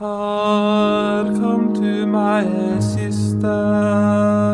[0.00, 4.49] Her, come to my sister.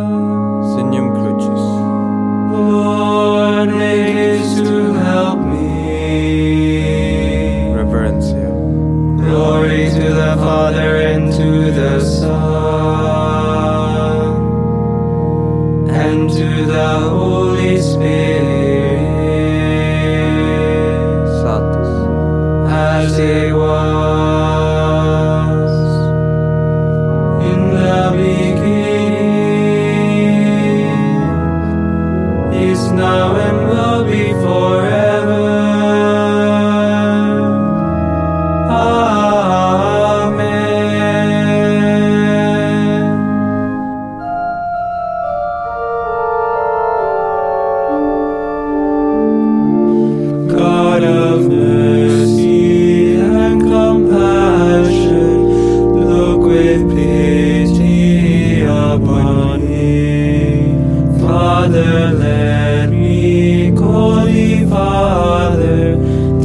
[64.77, 65.97] Father,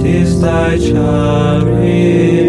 [0.01, 2.40] tis thy child.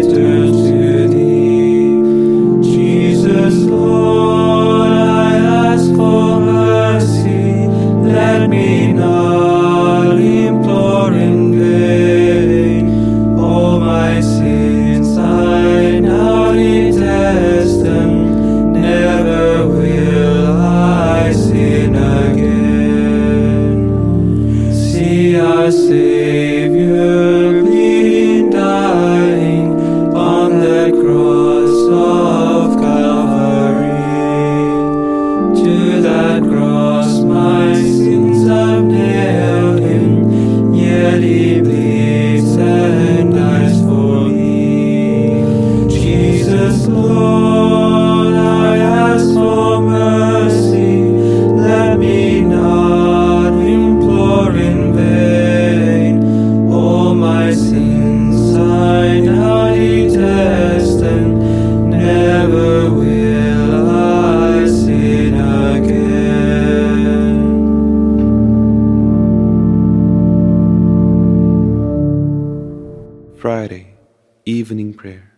[74.45, 75.31] Evening Prayer.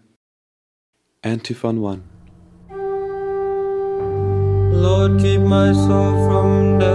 [1.24, 2.04] Antiphon 1
[4.72, 6.90] Lord, keep my soul from death.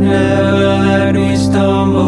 [0.00, 2.00] Never let me stumble.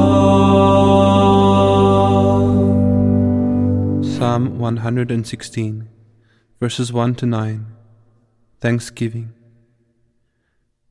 [4.02, 5.88] Psalm 116,
[6.58, 7.66] verses 1 to 9.
[8.60, 9.32] Thanksgiving.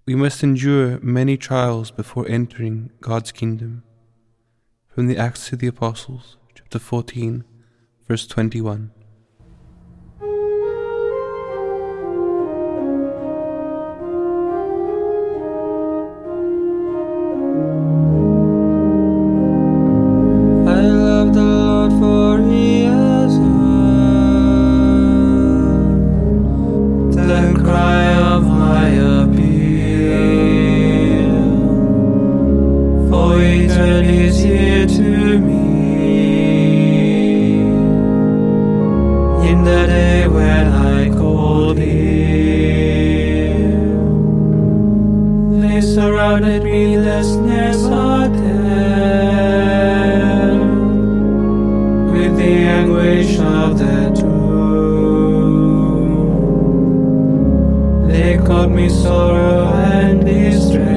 [0.06, 3.84] We must endure many trials before entering God's kingdom.
[4.98, 7.44] From the Acts of the Apostles, chapter 14,
[8.08, 8.90] verse 21.
[39.50, 41.88] in the day when I called thee.
[45.62, 48.18] They surrounded me, the snares are.
[52.18, 54.48] With the anguish of the tomb,
[58.08, 60.88] they caught me sorrow and distress.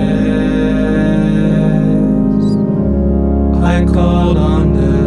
[3.72, 4.99] I called on the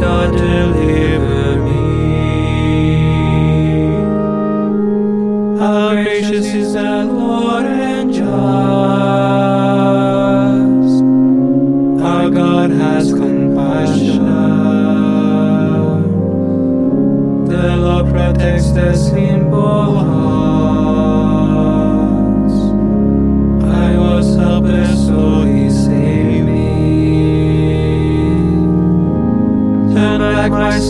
[0.00, 1.82] God deliver me.
[5.58, 6.67] How gracious is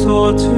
[0.09, 0.58] told to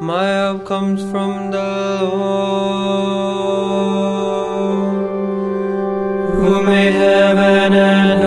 [0.00, 3.06] My help comes from the Lord,
[6.34, 8.24] who made heaven and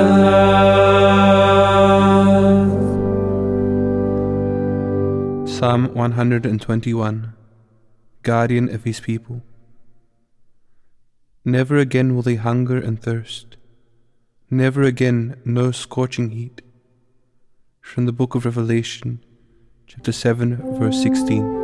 [5.46, 5.50] earth.
[5.50, 7.34] Psalm 121
[8.24, 9.44] Guardian of his people.
[11.46, 13.58] Never again will they hunger and thirst.
[14.50, 16.64] Never again no scorching heat.
[17.80, 19.24] From the book of Revelation,
[19.86, 21.59] chapter 7, verse 16.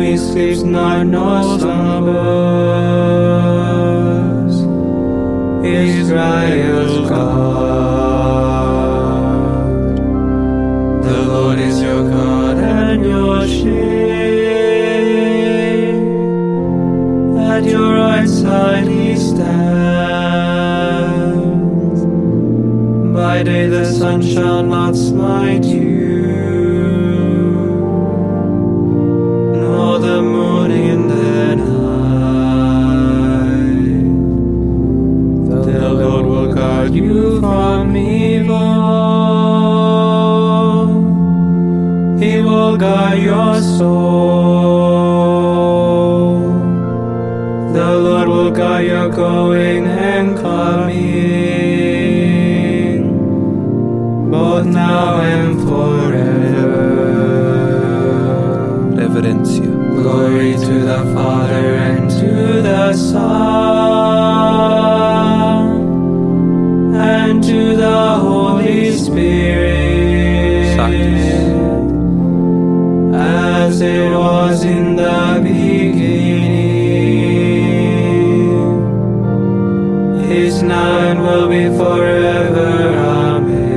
[0.00, 2.20] He sleeps not nor slumbers.
[5.64, 7.80] Israel's God.
[11.04, 13.90] The Lord is your God and your shade.
[17.52, 19.50] At your right side he stands.
[23.14, 25.99] By day the sun shall not smite you,
[36.90, 38.56] guard you from evil.
[42.18, 44.00] He will guard your soul.
[47.72, 50.90] The Lord will guide your going and coming,
[54.30, 56.90] both now and forever.
[58.96, 59.70] Reverencia.
[60.02, 63.69] Glory to the Father and to the Son
[69.06, 69.90] Spirit.
[73.14, 76.60] As it was in the beginning,
[80.30, 82.70] is now and will be forever.
[82.96, 83.70] Amen.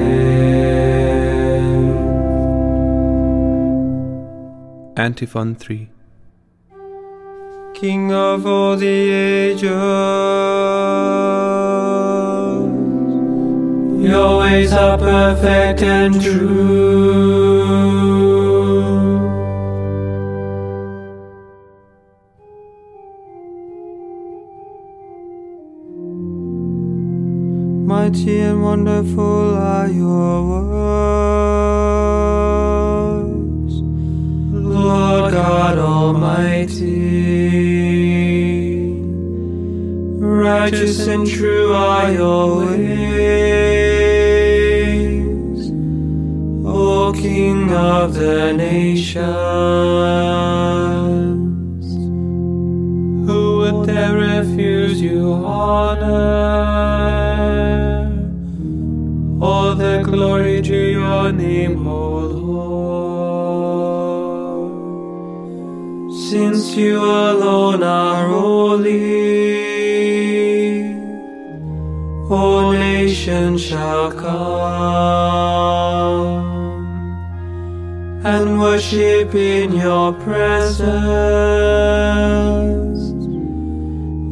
[4.97, 5.89] Antiphon 3
[7.73, 9.69] King of all the ages,
[14.03, 17.63] your ways are perfect and true.
[27.87, 30.43] Mighty and wonderful are your
[33.23, 33.75] words,
[34.51, 36.99] Lord God Almighty.
[40.19, 43.82] Righteous and true are your ways,
[47.23, 49.23] King of the nations.
[53.25, 56.03] Who would dare refuse you honor?
[59.41, 62.09] All the glory to your name, O
[66.03, 66.13] Lord.
[66.29, 69.63] Since you alone are holy,
[72.29, 75.52] all nations shall come
[78.25, 80.93] and worship in your presence.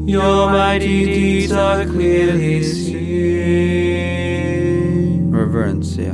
[0.10, 3.12] Your mighty deeds are clearly seen.
[5.31, 6.13] Reverencia.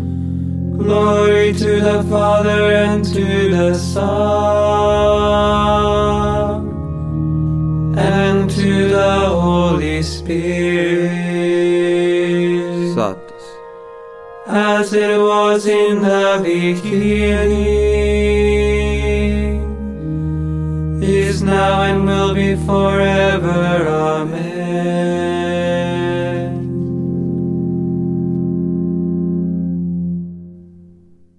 [0.78, 4.28] Glory to the Father and to the Son
[7.98, 10.97] and to the Holy Spirit.
[14.58, 17.78] As it was in the beginning,
[21.02, 23.88] is now and will be forever.
[23.88, 24.58] Amen.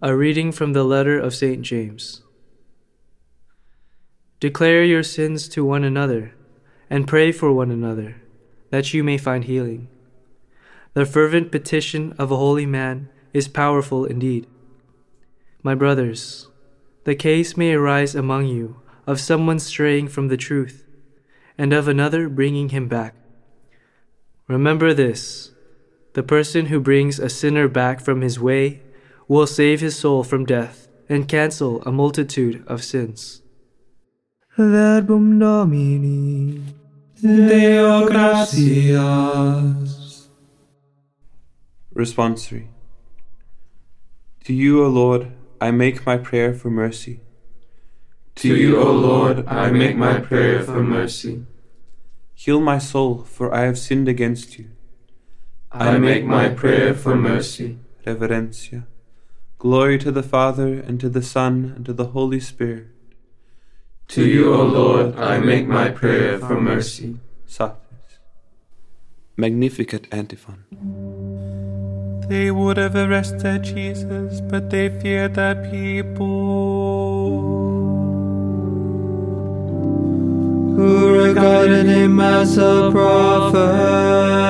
[0.01, 1.63] A reading from the letter of St.
[1.63, 2.23] James.
[4.39, 6.35] Declare your sins to one another,
[6.89, 8.23] and pray for one another,
[8.71, 9.89] that you may find healing.
[10.99, 14.49] The fervent petition of a holy man is powerful indeed.
[15.63, 16.49] My brothers,
[17.05, 20.89] the case may arise among you of someone straying from the truth,
[21.57, 23.15] and of another bringing him back.
[24.49, 25.53] Remember this
[26.15, 28.83] the person who brings a sinner back from his way
[29.29, 33.43] will save his soul from death and cancel a multitude of sins.
[34.57, 36.61] Verbum Domini
[37.23, 39.98] Deo gratias
[41.99, 42.69] Responsory.
[44.45, 47.19] To you, O Lord, I make my prayer for mercy.
[48.37, 51.45] To you, O Lord, I make my prayer for mercy.
[52.35, 54.71] Heal my soul, for I have sinned against you.
[55.73, 57.79] I make my prayer for mercy.
[58.07, 58.87] Reverencia.
[59.59, 62.87] Glory to the Father, and to the Son, and to the Holy Spirit.
[64.15, 67.19] To you, O Lord, I make my prayer for mercy.
[67.45, 68.21] Satis.
[69.37, 71.68] Magnificat antiphon.
[72.29, 76.29] They would have arrested Jesus, but they feared the people.
[80.77, 84.48] Who regarded him as a prophet.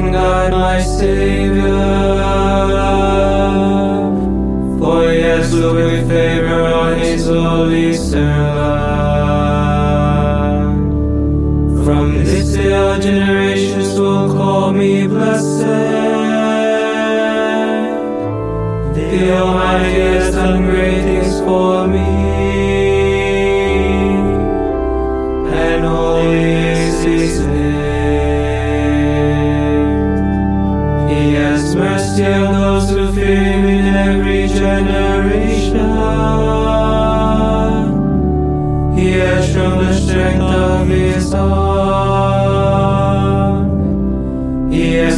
[0.00, 1.62] In God, my Savior.
[4.78, 8.59] For he has looked with favor on his holy servant.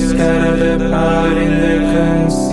[0.08, 2.51] Scattered the proud in their conceit.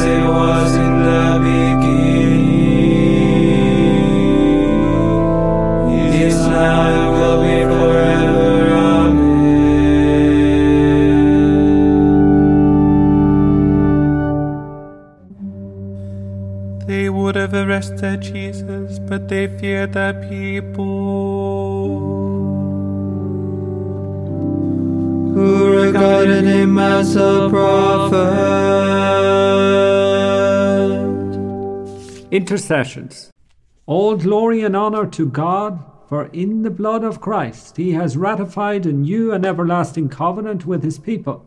[0.00, 2.40] As it was in the beginning,
[7.16, 8.70] will be forever.
[8.72, 9.36] Amen.
[16.86, 21.20] They would have arrested Jesus, but they feared the people.
[25.32, 28.69] who regarded him as a prophet.
[32.30, 33.32] Intercessions.
[33.86, 38.86] All glory and honor to God, for in the blood of Christ he has ratified
[38.86, 41.44] a new and everlasting covenant with his people,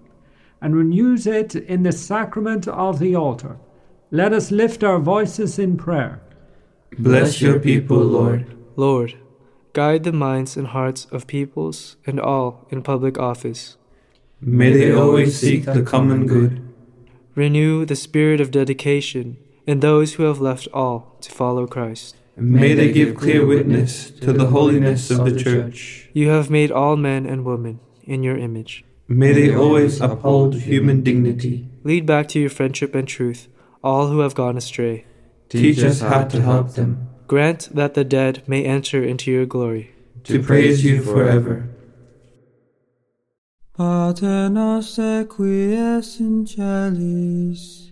[0.61, 3.57] and renews it in the sacrament of the altar.
[4.11, 6.21] Let us lift our voices in prayer.
[6.99, 8.53] Bless your people, Lord.
[8.75, 9.15] Lord,
[9.71, 13.77] guide the minds and hearts of peoples and all in public office.
[14.41, 16.61] May they always seek the common good.
[17.35, 22.15] Renew the spirit of dedication in those who have left all to follow Christ.
[22.35, 26.09] May they give clear witness to the holiness of the Church.
[26.13, 28.83] You have made all men and women in your image.
[29.07, 31.67] May they always uphold human dignity.
[31.83, 33.47] Lead back to your friendship and truth
[33.83, 35.05] all who have gone astray.
[35.49, 37.09] Teach us how to help them.
[37.27, 39.91] Grant that the dead may enter into your glory.
[40.23, 41.69] To praise you forever.
[43.75, 47.91] Pater noster qui es in celis,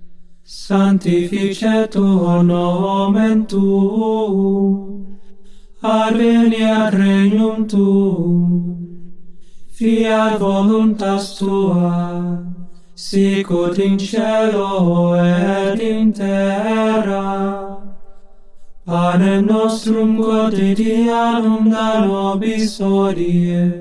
[0.51, 5.17] sanctificetur nomen tuum,
[5.81, 8.75] adveniat regnum tuum,
[9.71, 12.43] fiat voluntas tua,
[12.95, 17.79] sicut in cielo et in terra.
[18.85, 23.71] Panem nostrum quotidianum da nobis odie,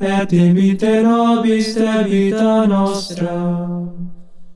[0.00, 4.01] et imite nobis de nostra,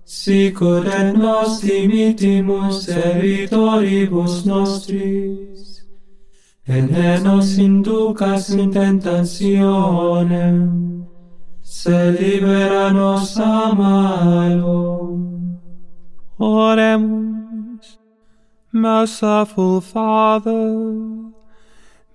[0.06, 0.86] sicut
[1.16, 5.82] nos dimitimus debitoribus nostris,
[6.68, 11.06] et ne nos inducas in tentationem,
[11.60, 15.18] se libera nos a malo.
[16.38, 17.98] Oremus,
[18.72, 21.32] merciful Father,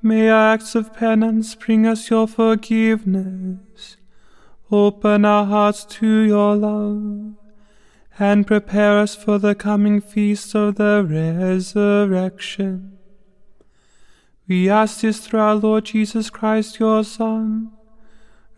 [0.02, 3.98] may our acts of penance bring us your forgiveness.
[4.72, 7.34] Open our hearts to your love,
[8.20, 12.98] and prepare us for the coming feast of the resurrection.
[14.48, 17.72] We ask this through our Lord Jesus Christ, your Son,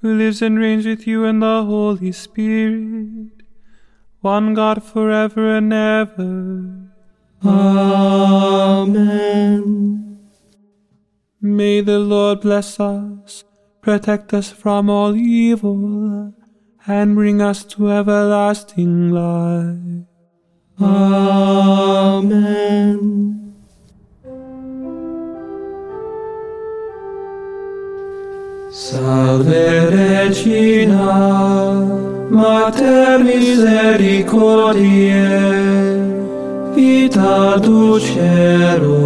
[0.01, 3.43] who lives and reigns with you in the Holy Spirit,
[4.21, 6.89] one God forever and ever.
[7.45, 8.99] Amen.
[11.41, 13.43] May the Lord bless us,
[13.81, 16.33] protect us from all evil,
[16.85, 20.05] and bring us to everlasting life.
[20.81, 22.99] Amen.
[28.71, 31.05] Salve Regina,
[32.29, 35.51] Mater misericordiae,
[36.73, 38.97] vita dulcero,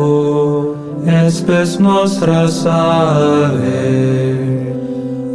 [1.05, 4.46] espes nostra salve.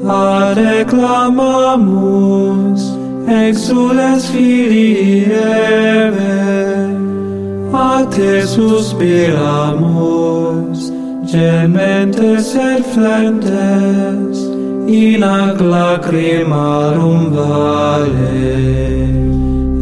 [0.08, 2.82] ad exclamamus
[3.28, 6.42] exules filii eve
[7.72, 10.90] a te suspiramus
[11.24, 14.38] gementes et flentes
[14.88, 18.42] in ac lacrimarum vale.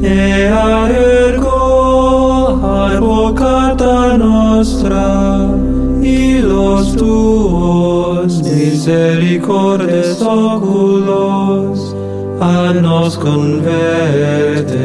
[0.04, 5.69] Ea ergo ad vocata nostra
[6.02, 11.94] ilos tuos misericordes oculos,
[12.40, 14.78] ad nos converte.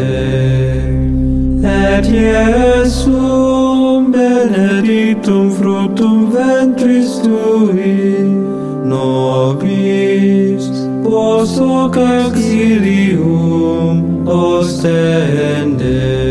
[1.63, 8.19] Et Iesum benedictum fructum ventris tui,
[8.85, 10.69] nobis
[11.03, 16.25] post hoc exilium ostende.